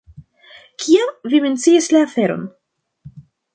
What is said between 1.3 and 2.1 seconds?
vi mencias la